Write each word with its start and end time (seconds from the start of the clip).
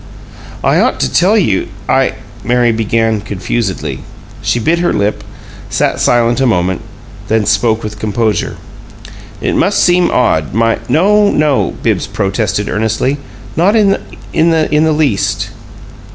"I 0.63 0.79
ought 0.79 0.99
to 1.01 1.13
tell 1.13 1.37
you 1.37 1.67
I" 1.87 2.13
Mary 2.43 2.71
began, 2.71 3.21
confusedly. 3.21 3.99
She 4.41 4.57
bit 4.57 4.79
her 4.79 4.91
lip, 4.93 5.23
sat 5.69 5.99
silent 5.99 6.41
a 6.41 6.47
moment, 6.47 6.81
then 7.27 7.45
spoke 7.45 7.83
with 7.83 7.99
composure. 7.99 8.57
"It 9.41 9.53
must 9.55 9.77
seem 9.83 10.09
odd, 10.09 10.55
my" 10.55 10.79
"No, 10.89 11.29
no!" 11.29 11.75
Bibbs 11.83 12.07
protested, 12.07 12.67
earnestly. 12.67 13.17
"Not 13.55 13.75
in 13.75 13.91
the 13.91 14.01
in 14.73 14.83
the 14.85 14.91
least." 14.91 15.51